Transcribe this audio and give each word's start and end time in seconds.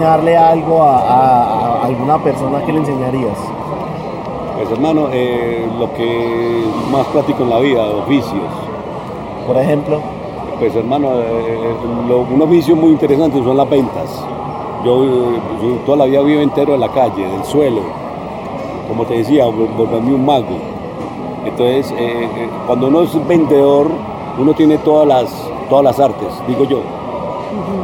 enseñarle 0.00 0.36
algo 0.36 0.82
a, 0.82 0.98
a- 0.98 1.82
a 1.82 1.86
alguna 1.86 2.18
persona, 2.22 2.62
¿qué 2.64 2.72
le 2.72 2.78
enseñarías? 2.80 3.38
Pues 4.56 4.70
hermano, 4.70 5.08
eh, 5.12 5.66
lo 5.78 5.92
que 5.94 6.64
más 6.92 7.06
práctico 7.08 7.42
en 7.44 7.50
la 7.50 7.58
vida, 7.60 7.82
oficios. 8.04 8.42
Por 9.46 9.56
ejemplo, 9.56 10.00
Pues 10.58 10.74
hermano, 10.74 11.08
eh, 11.12 11.74
lo- 12.08 12.20
un 12.20 12.40
oficio 12.40 12.74
muy 12.74 12.90
interesante 12.92 13.44
son 13.44 13.58
las 13.58 13.68
ventas. 13.68 14.24
Yo, 14.86 15.04
eh, 15.04 15.38
yo 15.62 15.68
toda 15.84 15.98
la 15.98 16.04
vida 16.06 16.22
vivo 16.22 16.40
entero 16.40 16.72
en 16.74 16.80
la 16.80 16.88
calle, 16.88 17.28
del 17.28 17.44
suelo. 17.44 17.82
Como 18.88 19.04
te 19.04 19.18
decía, 19.18 19.44
vol- 19.46 19.68
volverme 19.76 20.14
un 20.14 20.24
mago. 20.24 20.56
Entonces, 21.44 21.90
eh, 21.98 22.24
eh, 22.36 22.48
cuando 22.66 22.86
uno 22.88 23.02
es 23.02 23.28
vendedor, 23.28 23.88
uno 24.38 24.54
tiene 24.54 24.78
todas 24.78 25.06
las, 25.06 25.30
todas 25.68 25.84
las 25.84 26.00
artes, 26.00 26.28
digo 26.48 26.64
yo. 26.64 26.78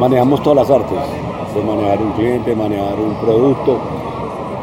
Manejamos 0.00 0.42
todas 0.42 0.66
las 0.66 0.70
artes. 0.74 0.98
De 1.54 1.62
manejar 1.62 2.00
un 2.00 2.12
cliente, 2.12 2.56
manejar 2.56 2.98
un 2.98 3.14
producto, 3.16 3.76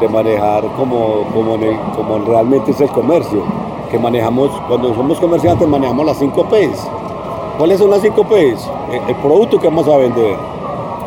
de 0.00 0.08
manejar 0.08 0.64
como, 0.76 1.24
como, 1.32 1.56
como 1.96 2.18
realmente 2.26 2.72
es 2.72 2.80
el 2.80 2.88
comercio. 2.88 3.42
Que 3.90 3.98
manejamos, 3.98 4.50
cuando 4.68 4.94
somos 4.94 5.18
comerciantes, 5.20 5.68
manejamos 5.68 6.06
las 6.06 6.18
5 6.18 6.44
P's. 6.44 6.88
¿Cuáles 7.58 7.78
son 7.78 7.90
las 7.90 8.00
5 8.02 8.24
P's? 8.24 8.68
El, 8.92 9.08
el 9.08 9.16
producto 9.16 9.58
que 9.58 9.68
vamos 9.68 9.86
a 9.88 9.96
vender, 9.96 10.36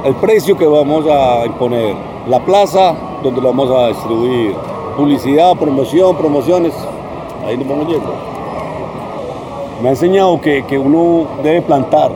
el 0.05 0.15
precio 0.15 0.57
que 0.57 0.65
vamos 0.65 1.05
a 1.07 1.45
imponer, 1.45 1.95
la 2.27 2.39
plaza 2.39 2.93
donde 3.21 3.41
lo 3.41 3.49
vamos 3.49 3.69
a 3.71 3.87
distribuir, 3.87 4.55
publicidad, 4.95 5.55
promoción, 5.55 6.15
promociones. 6.15 6.73
Ahí 7.45 7.57
nos 7.57 7.67
vamos 7.67 7.87
yendo. 7.87 8.13
Me 9.81 9.89
ha 9.89 9.91
enseñado 9.91 10.39
que, 10.39 10.63
que 10.63 10.77
uno 10.77 11.25
debe 11.43 11.61
plantar. 11.61 12.11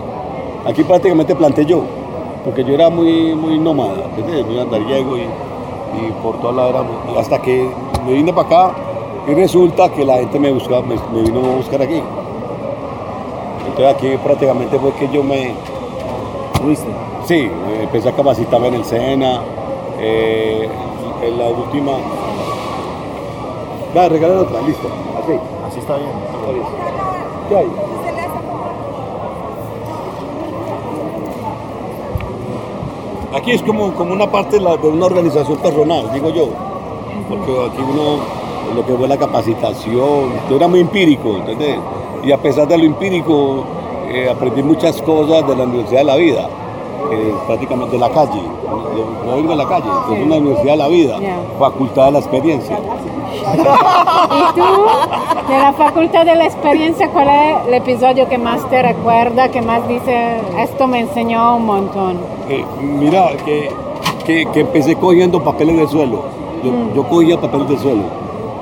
Aquí 0.65 0.83
prácticamente 0.83 1.35
planté 1.35 1.65
yo, 1.65 1.83
porque 2.47 2.63
yo 2.63 2.75
era 2.75 2.89
muy, 2.89 3.35
muy 3.35 3.59
nómada, 3.59 4.05
¿entendés? 4.05 4.45
muy 4.45 4.57
andariego 4.57 5.17
y, 5.17 5.23
y 5.23 6.11
por 6.23 6.39
toda 6.39 6.53
la 6.53 6.69
era, 6.69 6.81
hasta 7.19 7.41
que 7.41 7.69
me 8.05 8.13
vine 8.13 8.31
para 8.31 8.47
acá 8.47 8.75
y 9.27 9.33
resulta 9.33 9.89
que 9.89 10.05
la 10.05 10.15
gente 10.19 10.39
me, 10.39 10.49
buscaba, 10.53 10.81
me, 10.81 10.95
me 11.13 11.23
vino 11.23 11.39
a 11.39 11.55
buscar 11.57 11.81
aquí. 11.81 12.01
Entonces 13.67 13.93
aquí 13.93 14.17
prácticamente 14.23 14.79
fue 14.79 14.93
que 14.93 15.09
yo 15.09 15.23
me, 15.23 15.55
fuiste. 16.63 16.87
sí, 17.25 17.51
empecé 17.81 18.07
a 18.07 18.13
capacitarme 18.13 18.69
en 18.69 18.75
el 18.75 18.85
SENA, 18.85 19.41
eh, 19.99 20.69
en 21.23 21.37
la 21.37 21.49
última... 21.49 21.91
Va, 23.95 24.07
regalar 24.07 24.37
otra, 24.37 24.61
listo, 24.61 24.87
así. 25.21 25.33
Así 25.67 25.79
está 25.79 25.97
bien. 25.97 26.11
¿Qué 27.49 27.57
hay? 27.57 27.67
Aquí 33.37 33.51
es 33.51 33.61
como, 33.61 33.93
como 33.93 34.13
una 34.13 34.29
parte 34.29 34.57
de, 34.57 34.63
la- 34.63 34.77
de 34.77 34.87
una 34.87 35.05
organización 35.05 35.57
personal, 35.57 36.09
digo 36.13 36.29
yo. 36.29 36.47
Porque 37.29 37.51
aquí 37.71 37.81
uno, 37.81 38.19
lo 38.75 38.85
que 38.85 38.93
fue 38.93 39.07
la 39.07 39.17
capacitación, 39.17 40.31
era 40.49 40.67
muy 40.67 40.79
empírico, 40.79 41.35
¿entendés? 41.37 41.77
Y 42.23 42.31
a 42.31 42.37
pesar 42.37 42.67
de 42.67 42.77
lo 42.77 42.83
empírico, 42.85 43.63
eh, 44.09 44.29
aprendí 44.29 44.63
muchas 44.63 45.01
cosas 45.01 45.45
de 45.47 45.55
la 45.55 45.63
Universidad 45.63 45.99
de 45.99 46.05
la 46.05 46.15
Vida, 46.15 46.49
eh, 47.11 47.33
prácticamente 47.45 47.93
de 47.95 47.99
la 47.99 48.09
calle. 48.09 48.41
Yo 49.25 49.35
vengo 49.35 49.49
de 49.51 49.55
la 49.57 49.67
calle, 49.67 49.89
es 50.13 50.25
una 50.25 50.37
Universidad 50.37 50.71
de 50.73 50.77
la 50.77 50.87
Vida, 50.87 51.19
facultad 51.59 52.05
de 52.05 52.11
la 52.13 52.19
experiencia. 52.19 52.79
¿Y 52.79 54.55
tú, 54.55 54.61
de 55.47 55.57
la 55.57 55.73
facultad 55.73 56.25
de 56.25 56.35
la 56.35 56.45
experiencia, 56.45 57.09
cuál 57.09 57.27
es 57.29 57.67
el 57.67 57.73
episodio 57.75 58.27
que 58.27 58.37
más 58.37 58.67
te 58.69 58.81
recuerda, 58.81 59.49
que 59.49 59.61
más 59.61 59.87
dice, 59.87 60.41
esto 60.59 60.87
me 60.87 60.99
enseñó 60.99 61.55
un 61.55 61.65
montón? 61.65 62.17
Eh, 62.49 62.65
mira, 62.81 63.29
que, 63.45 63.69
que, 64.25 64.45
que 64.51 64.59
empecé 64.61 64.95
cogiendo 64.95 65.41
papeles 65.43 65.77
del 65.77 65.87
suelo. 65.87 66.23
Yo, 66.63 66.71
yo 66.95 67.03
cogía 67.07 67.39
papeles 67.39 67.69
del 67.69 67.79
suelo. 67.79 68.03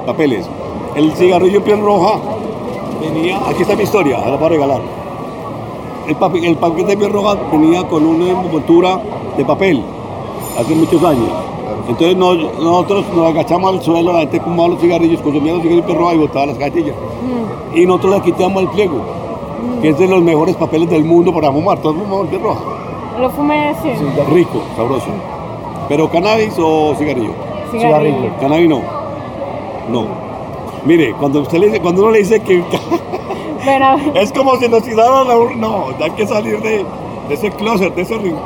Papeles. 0.06 0.48
El 0.96 1.12
cigarrillo 1.14 1.58
en 1.58 1.64
piel 1.64 1.82
roja 1.82 2.20
venía. 3.02 3.40
Aquí 3.50 3.64
está 3.64 3.76
mi 3.76 3.84
historia, 3.84 4.18
ahora 4.24 4.38
para 4.38 4.50
regalar. 4.50 4.82
El, 6.08 6.16
papi- 6.20 6.46
el 6.46 6.56
paquete 6.58 6.92
de 6.92 6.98
piel 6.98 7.12
roja 7.12 7.36
venía 7.52 7.84
con 7.88 8.06
una 8.06 8.30
envoltura 8.30 9.00
de 9.36 9.44
papel 9.44 9.82
hace 10.60 10.76
muchos 10.76 11.04
años. 11.04 11.30
Entonces 11.88 12.18
nos- 12.18 12.38
nosotros 12.60 13.06
nos 13.16 13.28
agachamos 13.30 13.74
al 13.74 13.82
suelo, 13.82 14.12
la 14.14 14.20
gente 14.22 14.40
fumaba 14.42 14.70
los 14.70 14.80
cigarrillos, 14.82 15.22
consumía 15.22 15.54
los 15.54 15.62
cigarrillos 15.62 15.88
de 15.88 15.94
roja 15.94 16.16
y 16.16 16.18
botaba 16.18 16.46
las 16.48 16.58
cajetillas. 16.58 16.96
Y 17.76 17.86
nosotros 17.86 18.16
le 18.16 18.22
quitamos 18.22 18.64
el 18.64 18.70
pliego, 18.70 18.98
que 19.82 19.90
es 19.90 19.98
de 20.00 20.08
los 20.08 20.22
mejores 20.24 20.56
papeles 20.56 20.90
del 20.90 21.04
mundo 21.04 21.34
para 21.34 21.52
fumar. 21.52 21.78
Todos 21.80 21.96
fumamos 21.98 22.28
piel 22.28 22.42
roja. 22.42 22.62
Lo 23.20 23.30
fumé 23.30 23.70
así. 23.70 23.90
Rico, 24.32 24.62
sabroso. 24.76 25.08
¿Pero 25.88 26.10
cannabis 26.10 26.56
o 26.58 26.96
cigarrillo? 26.98 27.32
Cigarrillo. 27.72 28.30
Cannabis 28.40 28.68
no. 28.70 28.82
No. 29.90 30.06
Mire, 30.86 31.14
cuando 31.20 31.42
usted 31.42 31.60
le 31.60 31.68
dice, 31.68 31.80
cuando 31.82 32.02
uno 32.02 32.12
le 32.12 32.20
dice 32.20 32.40
que 32.42 32.64
Bueno, 33.66 33.96
es 34.16 34.32
como 34.32 34.56
si 34.58 34.68
nos 34.68 34.84
tiraran 34.84 35.28
la 35.28 35.36
ur- 35.38 35.56
no, 35.56 35.86
hay 36.04 36.12
que 36.12 36.28
salir 36.28 36.60
de, 36.62 36.86
de 37.28 37.34
ese 37.34 37.50
closet, 37.52 37.94
de 37.96 38.02
ese 38.04 38.16
rincón. 38.18 38.42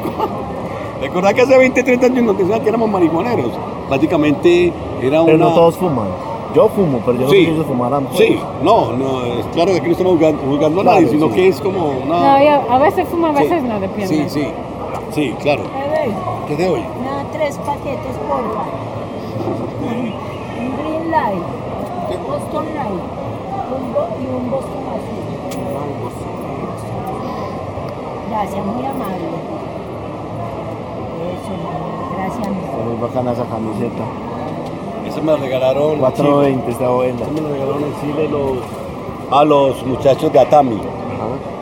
Recordad 1.02 1.34
que 1.34 1.42
hace 1.42 1.58
20, 1.58 1.84
30 1.84 2.06
años 2.08 2.24
nos 2.24 2.38
decían 2.38 2.62
que 2.62 2.70
éramos 2.70 2.90
marihuaneros. 2.90 3.52
Prácticamente 3.88 4.74
era 5.02 5.24
Pero 5.24 5.38
una. 5.38 5.46
no 5.46 5.54
todos 5.54 5.78
fuman. 5.78 6.08
Yo 6.54 6.68
fumo, 6.70 7.00
pero 7.06 7.18
yo 7.20 7.24
no 7.26 7.30
sé 7.30 7.36
Sí. 7.38 7.46
si 7.46 7.52
ellos 7.52 7.66
fumarán. 7.68 8.06
pues. 8.06 8.18
Sí, 8.18 8.40
no, 8.64 8.92
no, 8.94 9.24
es 9.24 9.46
claro 9.54 9.72
que 9.72 9.78
aquí 9.78 9.86
no 9.86 9.92
estamos 9.92 10.14
juzgando, 10.14 10.42
juzgando 10.50 10.82
a 10.82 10.84
nadie, 10.84 11.08
sino 11.08 11.28
sí. 11.28 11.34
que 11.36 11.48
es 11.48 11.62
como 11.62 11.90
una. 11.90 12.20
no, 12.40 12.44
yo 12.44 12.72
a 12.72 12.78
veces 12.80 13.08
fumo, 13.08 13.28
a 13.28 13.32
veces 13.34 13.62
Sí. 13.62 13.68
no, 13.68 13.80
depende. 13.80 14.08
Sí, 14.08 14.26
sí, 14.30 14.48
sí, 15.12 15.36
claro. 15.42 15.62
¿Qué 16.48 16.56
te 16.56 16.66
doy? 16.68 16.82
No, 16.82 17.24
tres 17.32 17.56
paquetes, 17.60 18.16
porfa. 18.28 18.66
Un 19.86 20.78
Green 20.78 21.12
Light, 21.12 21.44
Boston 22.28 22.66
Light 22.74 23.04
un 23.70 23.94
bo- 23.94 24.10
y 24.20 24.26
un 24.36 24.50
Boston 24.50 24.84
Azul. 24.90 26.20
Gracias, 28.32 28.66
muy 28.66 28.86
amable. 28.86 29.69
Gracias. 32.16 32.48
Está 32.48 32.84
muy 32.84 33.02
bacana 33.02 33.32
esa 33.32 33.46
camiseta. 33.46 34.04
Eso 35.08 35.22
me 35.22 35.32
lo 35.32 35.38
regalaron. 35.38 36.00
420 36.00 36.72
está 36.72 36.90
buena. 36.90 37.22
Eso 37.22 37.32
me 37.32 37.42
lo 37.42 37.50
regalaron 37.50 37.84
en 37.84 38.02
Chile 38.02 38.30
los, 38.30 38.58
a 39.32 39.44
los 39.44 39.86
muchachos 39.86 40.32
de 40.32 40.40
Atami. 40.40 40.76
Ajá. 40.76 40.86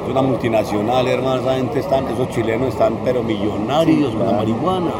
Es 0.04 0.12
una 0.12 0.22
multinacional, 0.22 1.08
hermano. 1.08 1.42
Esa 1.42 1.56
gente 1.56 1.80
están, 1.80 2.08
esos 2.08 2.30
chilenos 2.30 2.70
están, 2.70 2.98
pero 3.04 3.24
millonarios 3.24 4.14
con 4.14 4.26
la 4.26 4.34
marihuana. 4.34 4.92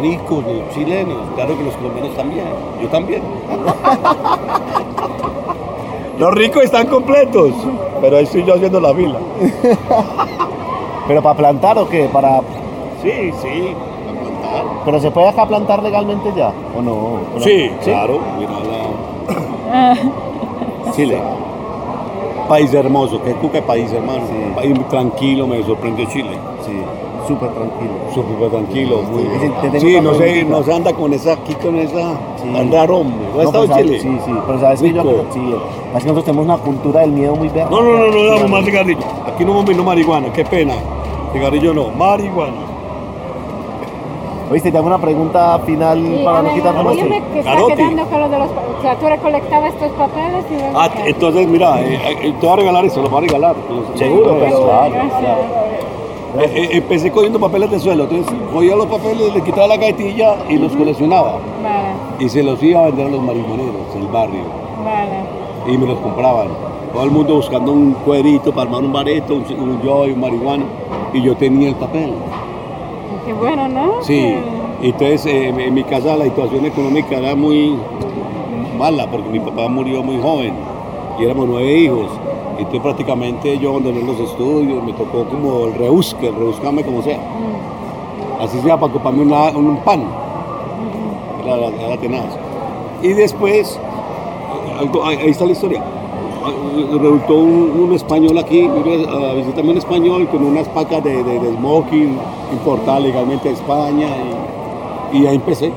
Ricos, 0.00 0.44
los 0.44 0.74
chilenos. 0.74 1.18
Claro 1.34 1.56
que 1.56 1.64
los 1.64 1.74
colombianos 1.74 2.16
también. 2.16 2.44
Yo 2.80 2.88
también. 2.88 3.22
los 6.18 6.34
ricos 6.34 6.64
están 6.64 6.86
completos. 6.86 7.52
Pero 8.00 8.16
ahí 8.16 8.24
estoy 8.24 8.44
yo 8.44 8.54
haciendo 8.54 8.80
la 8.80 8.94
fila. 8.94 9.18
¿Pero 11.08 11.22
para 11.22 11.36
plantar 11.36 11.78
o 11.78 11.88
qué? 11.88 12.08
Para... 12.12 12.40
Sí, 13.02 13.32
sí. 13.40 13.74
¿Pero 14.84 15.00
se 15.00 15.10
puede 15.10 15.28
acá 15.28 15.46
plantar 15.46 15.82
legalmente 15.82 16.32
ya? 16.36 16.52
¿O 16.76 16.82
no? 16.82 16.92
¿O 16.92 17.20
no? 17.36 17.40
Sí, 17.40 17.70
claro. 17.84 18.18
Mira 18.38 18.52
la. 19.72 19.96
Chile. 20.92 21.18
País 22.48 22.74
hermoso, 22.74 23.22
qué 23.22 23.32
cuca 23.34 23.62
país, 23.62 23.92
hermano. 23.92 24.22
Sí. 24.28 24.52
País 24.56 24.88
tranquilo, 24.88 25.46
me 25.46 25.62
sorprendió 25.62 26.04
Chile. 26.06 26.36
Sí, 26.66 26.72
súper 27.28 27.50
tranquilo. 27.50 27.92
Súper 28.12 28.50
tranquilo, 28.50 29.02
muy 29.02 29.22
tengo 29.62 29.78
Sí, 29.80 30.00
no 30.00 30.14
se, 30.14 30.44
no 30.44 30.62
se 30.64 30.72
anda 30.72 30.92
con 30.92 31.12
esa, 31.12 31.34
aquí 31.34 31.54
con 31.54 31.76
esa, 31.76 32.14
Sí. 32.42 32.52
tan 32.52 32.72
raro, 32.72 32.98
hombre. 32.98 33.18
¿No 33.32 33.38
has 33.40 33.44
No, 33.44 33.62
estado 33.62 33.64
en 33.64 33.70
pues, 33.70 33.82
Chile? 33.84 34.00
Sí, 34.00 34.18
sí, 34.24 34.32
pero 34.46 34.60
sabes 34.60 34.82
que 34.82 34.92
yo 34.92 35.02
sí, 35.32 35.54
es 35.94 36.02
que 36.02 36.08
nosotros 36.08 36.24
tenemos 36.24 36.44
una 36.46 36.56
cultura 36.56 37.00
del 37.02 37.12
miedo 37.12 37.36
muy 37.36 37.48
verde. 37.48 37.70
No, 37.70 37.82
no, 37.82 37.92
no, 37.98 38.08
no, 38.10 38.24
damos 38.24 38.50
más 38.50 38.64
cigarrillo. 38.64 39.00
Aquí 39.32 39.44
no 39.44 39.52
hemos 39.52 39.64
vino 39.66 39.84
marihuana, 39.84 40.32
qué 40.32 40.44
pena. 40.44 40.74
Cigarrillo 41.32 41.72
no, 41.72 41.90
marihuana. 41.90 42.69
Oíste, 44.50 44.72
te 44.72 44.78
hago 44.78 44.88
una 44.88 44.98
pregunta 44.98 45.58
final 45.64 45.98
Sí, 46.04 46.22
para 46.24 46.38
no 46.38 46.44
ver, 46.44 46.54
quitarnos 46.54 46.84
más 46.84 46.94
tiempo. 46.94 47.14
que 47.32 47.38
está 47.38 47.52
Carote. 47.52 47.76
quedando 47.76 48.06
con 48.06 48.20
lo 48.20 48.28
de 48.28 48.38
los... 48.40 48.48
O 48.50 48.82
sea, 48.82 48.98
tú 48.98 49.06
recolectabas 49.06 49.74
estos 49.74 49.90
papeles 49.92 50.44
y 50.50 50.54
luego... 50.54 50.72
Ah, 50.80 50.90
entonces, 51.06 51.46
mira, 51.46 51.80
eh, 51.80 52.00
eh, 52.22 52.34
te 52.40 52.46
voy 52.46 52.52
a 52.54 52.56
regalar 52.56 52.84
eso, 52.84 53.00
lo 53.02 53.08
voy 53.10 53.18
a 53.18 53.26
regalar. 53.28 53.54
Los- 53.70 53.98
Seguro, 53.98 54.26
los- 54.32 54.42
pero 54.42 54.64
claro, 54.64 54.90
claro. 55.20 55.40
Eh, 56.40 56.50
eh, 56.54 56.68
empecé 56.72 57.10
cogiendo 57.12 57.38
papeles 57.38 57.70
de 57.70 57.78
suelo, 57.78 58.04
entonces 58.04 58.32
cogía 58.52 58.74
los 58.76 58.86
papeles, 58.86 59.34
le 59.34 59.40
quitaba 59.42 59.66
la 59.68 59.76
gaitilla 59.76 60.36
y 60.48 60.56
los 60.58 60.72
coleccionaba. 60.72 61.32
Vale, 61.62 62.24
Y 62.24 62.28
se 62.28 62.42
los 62.42 62.60
iba 62.62 62.80
a 62.80 62.84
vender 62.86 63.06
a 63.06 63.10
los 63.10 63.22
marihuaneros 63.22 63.94
del 63.94 64.06
barrio. 64.08 64.42
vale. 64.84 65.40
y 65.72 65.76
me 65.78 65.86
los 65.86 65.98
compraban. 65.98 66.48
Todo 66.92 67.04
el 67.04 67.10
mundo 67.12 67.34
buscando 67.36 67.70
un 67.72 67.92
cuerito 67.92 68.50
para 68.50 68.62
armar 68.66 68.82
un 68.82 68.92
bareto, 68.92 69.34
un, 69.34 69.44
un 69.60 69.82
yo 69.82 70.06
y 70.08 70.12
un 70.12 70.20
marihuana. 70.20 70.64
Y 71.12 71.20
yo 71.22 71.36
tenía 71.36 71.68
el 71.68 71.74
papel. 71.76 72.12
Qué 73.24 73.32
bueno, 73.32 73.68
¿no? 73.68 74.02
Sí. 74.02 74.34
Entonces 74.82 75.26
eh, 75.26 75.48
en 75.48 75.74
mi 75.74 75.84
casa 75.84 76.16
la 76.16 76.24
situación 76.24 76.64
económica 76.64 77.16
era 77.18 77.34
muy 77.34 77.76
mala 78.78 79.06
porque 79.10 79.28
mi 79.28 79.40
papá 79.40 79.68
murió 79.68 80.02
muy 80.02 80.18
joven 80.20 80.54
y 81.18 81.24
éramos 81.24 81.46
nueve 81.48 81.72
hijos. 81.76 82.06
Entonces 82.56 82.80
prácticamente 82.80 83.58
yo 83.58 83.70
abandoné 83.70 84.02
los 84.02 84.18
estudios, 84.20 84.82
me 84.82 84.92
tocó 84.94 85.24
como 85.24 85.66
el 85.66 85.74
rebusque, 85.74 86.28
el 86.28 86.34
rebuscarme 86.34 86.82
como 86.84 87.02
sea. 87.02 87.18
así 88.40 88.58
sea 88.60 88.78
para 88.78 88.92
una- 89.10 89.50
un 89.50 89.76
pan. 89.84 90.02
Era, 91.44 91.56
era- 91.66 91.96
tenaz. 91.98 92.24
Y 93.02 93.08
después, 93.08 93.78
ahí 95.04 95.30
está 95.30 95.44
la 95.44 95.52
historia. 95.52 95.82
Resultó 96.40 97.34
un, 97.34 97.92
español 97.92 98.38
aquí, 98.38 98.66
a 98.66 99.32
visitarme 99.34 99.72
un 99.72 99.78
español 99.78 100.28
con 100.28 100.44
unas 100.44 100.66
pacas 100.68 101.04
de, 101.04 101.22
de, 101.22 101.52
smoking 101.56 102.16
importadas 102.52 103.02
legalmente 103.02 103.48
de 103.48 103.54
España 103.54 104.08
y, 105.12 105.18
y 105.18 105.26
ahí 105.26 105.36
empecé. 105.36 105.72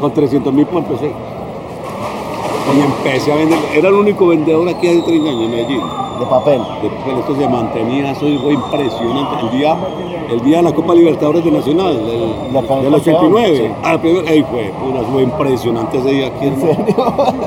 Con 0.00 0.12
300 0.12 0.52
mil 0.52 0.66
pues 0.66 0.84
empecé. 0.84 1.12
Y 2.76 2.80
empecé 2.80 3.32
a 3.32 3.36
vender, 3.36 3.58
era 3.74 3.88
el 3.88 3.94
único 3.94 4.28
vendedor 4.28 4.68
aquí 4.68 4.88
hace 4.88 5.02
30 5.02 5.30
años 5.30 5.42
en 5.42 5.50
Medellín. 5.50 6.05
De 6.18 6.26
papel. 6.26 6.60
De 6.82 6.88
papel, 6.88 7.18
esto 7.18 7.36
se 7.36 7.48
mantenía, 7.48 8.10
eso 8.12 8.26
fue 8.42 8.54
impresionante. 8.54 9.36
El 9.42 9.50
día, 9.50 9.76
el 10.30 10.40
día 10.42 10.56
de 10.58 10.62
la 10.62 10.72
Copa 10.72 10.94
Libertadores 10.94 11.44
de 11.44 11.50
Nacional, 11.50 12.06
del, 12.06 12.20
La 12.52 12.60
del 12.60 12.68
campeón, 12.68 12.94
89. 12.94 13.56
sí. 13.56 13.72
Ah, 13.82 13.98
ahí 14.28 14.42
fue, 14.50 14.72
pura, 14.80 15.02
fue 15.12 15.22
impresionante 15.22 15.98
ese 15.98 16.10
día 16.10 16.26
aquí. 16.28 16.46
¿En 16.46 16.60
serio? 16.60 16.94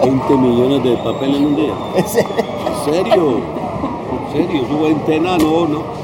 20 0.04 0.34
millones 0.36 0.84
de 0.84 0.98
papel 0.98 1.36
en 1.36 1.46
un 1.46 1.56
día. 1.56 1.74
¿En 1.96 2.06
serio? 2.06 2.28
¿En 2.86 4.32
serio? 4.32 4.88
¿En 4.88 5.06
serio? 5.06 5.38
No, 5.40 5.68
no. 5.68 6.00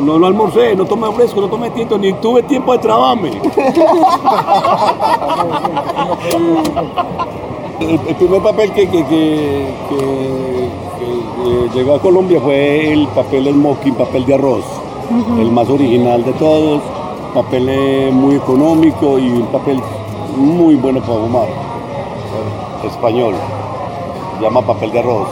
No, 0.00 0.18
no 0.18 0.26
almorcé, 0.26 0.74
no 0.74 0.84
tomé 0.84 1.10
fresco, 1.12 1.40
no 1.40 1.48
tomé 1.48 1.70
tinto, 1.70 1.96
ni 1.96 2.12
tuve 2.14 2.42
tiempo 2.42 2.72
de 2.72 2.78
trabajarme. 2.78 3.30
El, 7.80 8.00
el 8.08 8.14
primer 8.16 8.40
papel 8.42 8.72
que, 8.72 8.88
que, 8.88 9.04
que- 9.04 9.68
eh, 11.46 11.68
llegó 11.74 11.94
a 11.96 12.00
Colombia 12.00 12.40
fue 12.40 12.92
el 12.92 13.06
papel 13.08 13.48
smoking, 13.52 13.94
papel 13.94 14.24
de 14.24 14.34
arroz. 14.34 14.64
El 15.38 15.50
más 15.50 15.68
original 15.68 16.24
de 16.24 16.32
todos, 16.34 16.80
papel 17.34 17.68
eh, 17.68 18.10
muy 18.12 18.36
económico 18.36 19.18
y 19.18 19.28
un 19.28 19.46
papel 19.46 19.78
muy 20.36 20.76
bueno 20.76 21.00
para 21.00 21.14
fumar. 21.18 21.48
Español, 22.86 23.34
llama 24.40 24.62
papel 24.62 24.92
de 24.92 24.98
arroz. 25.00 25.28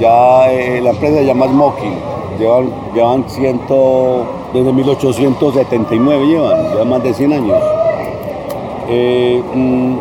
Ya 0.00 0.50
eh, 0.52 0.80
la 0.80 0.90
empresa 0.90 1.18
se 1.18 1.26
llama 1.26 1.46
Smoking, 1.48 1.94
llevan, 2.38 2.70
llevan 2.94 3.24
ciento, 3.28 4.24
desde 4.54 4.72
1879 4.72 6.26
llevan, 6.26 6.70
llevan 6.72 6.88
más 6.88 7.02
de 7.02 7.12
100 7.14 7.32
años. 7.32 7.58
Eh, 8.88 9.42
Mm, 9.54 9.96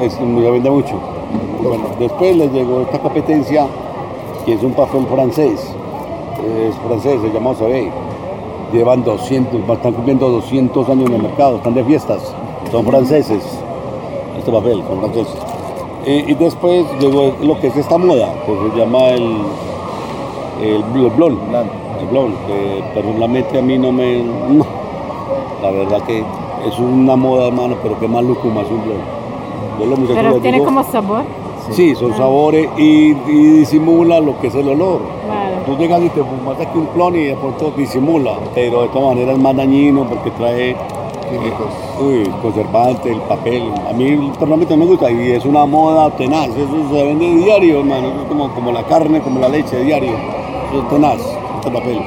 es, 0.00 0.20
me 0.20 0.50
vende 0.50 0.70
mucho. 0.70 0.94
Bueno, 1.62 1.84
después 1.98 2.36
les 2.36 2.52
llegó 2.52 2.80
esta 2.82 2.98
competencia, 2.98 3.66
que 4.44 4.54
es 4.54 4.62
un 4.62 4.72
papel 4.72 5.06
francés. 5.06 5.74
Es 6.56 6.74
francés, 6.86 7.20
se 7.20 7.30
llama 7.30 7.50
OCB. 7.50 7.90
Llevan 8.72 9.04
200, 9.04 9.60
están 9.68 9.92
cumpliendo 9.92 10.28
200 10.28 10.88
años 10.88 11.08
en 11.08 11.16
el 11.16 11.22
mercado, 11.22 11.56
están 11.56 11.74
de 11.74 11.84
fiestas. 11.84 12.34
Son 12.70 12.84
franceses, 12.84 13.42
este 14.38 14.50
papel, 14.50 14.82
son 14.88 15.00
franceses. 15.00 15.36
Y 16.06 16.34
después 16.34 16.86
llegó 16.98 17.34
lo 17.42 17.60
que 17.60 17.66
es 17.66 17.76
esta 17.76 17.98
moda, 17.98 18.32
que 18.46 18.52
se 18.52 18.78
llama 18.78 19.08
el, 19.10 19.36
el, 20.62 20.82
el 20.94 21.10
blond. 21.10 21.38
El 22.00 22.06
blond, 22.06 22.34
que 22.46 22.82
personalmente 22.94 23.58
a 23.58 23.62
mí 23.62 23.76
no 23.76 23.92
me... 23.92 24.22
no. 24.22 24.64
La 25.62 25.70
verdad 25.70 26.00
que 26.06 26.24
es 26.66 26.78
una 26.78 27.16
moda, 27.16 27.48
hermano, 27.48 27.76
pero 27.82 27.98
qué 28.00 28.08
más 28.08 28.24
lucuma 28.24 28.62
es 28.62 28.70
un 28.70 28.82
blond. 28.82 29.19
Yo 29.78 30.14
Pero 30.14 30.34
tiene 30.40 30.58
digo, 30.58 30.64
como 30.64 30.84
sabor. 30.84 31.24
Sí, 31.70 31.94
son 31.94 32.16
sabores 32.16 32.68
y, 32.76 33.12
y 33.12 33.52
disimula 33.60 34.20
lo 34.20 34.38
que 34.40 34.48
es 34.48 34.54
el 34.54 34.68
olor. 34.68 35.00
Claro. 35.26 35.56
Tú 35.66 35.76
llegas 35.76 36.02
y 36.02 36.08
te 36.08 36.22
fumas 36.24 36.58
aquí 36.60 36.76
un 36.76 36.86
clon 36.86 37.16
y 37.16 37.26
de 37.26 37.36
pronto 37.36 37.72
disimula, 37.76 38.38
pero 38.54 38.82
de 38.82 38.88
todas 38.88 39.14
maneras 39.14 39.36
es 39.36 39.42
más 39.42 39.56
dañino 39.56 40.04
porque 40.04 40.30
trae 40.32 40.76
Químicos. 41.30 41.68
uy, 42.00 42.28
conservante, 42.42 43.12
el 43.12 43.20
papel. 43.20 43.62
A 43.88 43.92
mí 43.92 44.16
personalmente 44.30 44.76
me 44.76 44.84
gusta 44.84 45.10
y 45.12 45.30
es 45.30 45.44
una 45.44 45.64
moda 45.64 46.10
tenaz. 46.16 46.48
Eso 46.48 46.88
se 46.92 47.04
vende 47.04 47.36
diario, 47.36 47.80
hermano. 47.80 48.26
Como, 48.28 48.52
como 48.52 48.72
la 48.72 48.82
carne, 48.82 49.20
como 49.20 49.38
la 49.38 49.48
leche 49.48 49.80
diario. 49.84 50.10
Eso 50.70 50.82
es 50.82 50.88
tenaz, 50.88 51.20
este 51.60 51.70
papel. 51.70 52.00